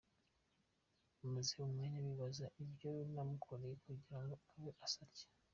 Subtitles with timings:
[1.17, 5.27] Namaze umwanya nibaza ibyo namukoreye kugira ngo abe asa atyo.